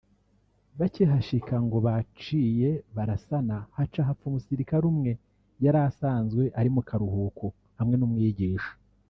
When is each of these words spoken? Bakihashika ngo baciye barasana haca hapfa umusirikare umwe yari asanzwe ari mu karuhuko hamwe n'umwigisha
Bakihashika 0.79 1.53
ngo 1.65 1.77
baciye 1.85 2.69
barasana 2.95 3.55
haca 3.77 4.01
hapfa 4.07 4.25
umusirikare 4.27 4.83
umwe 4.91 5.11
yari 5.63 5.79
asanzwe 5.89 6.43
ari 6.59 6.69
mu 6.75 6.81
karuhuko 6.87 7.45
hamwe 7.79 7.95
n'umwigisha 7.97 8.71